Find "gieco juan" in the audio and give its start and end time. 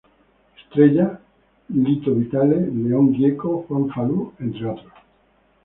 3.13-3.87